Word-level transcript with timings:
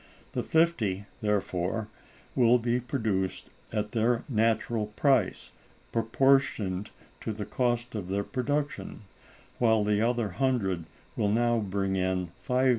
The 0.31 0.41
fifty, 0.41 1.05
therefore, 1.21 1.87
will 2.33 2.57
be 2.57 2.79
produced 2.79 3.51
at 3.71 3.91
their 3.91 4.23
natural 4.27 4.87
price, 4.87 5.51
proportioned 5.91 6.89
to 7.19 7.31
the 7.31 7.45
cost 7.45 7.93
of 7.93 8.07
their 8.09 8.23
production; 8.23 9.03
while 9.59 9.83
the 9.83 10.01
other 10.01 10.29
hundred 10.29 10.85
will 11.15 11.29
now 11.29 11.59
bring 11.59 11.95
in 11.97 12.31
5_s. 12.49 12.69